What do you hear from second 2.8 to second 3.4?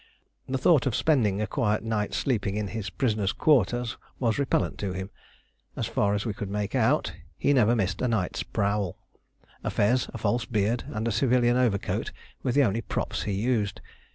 prisoners'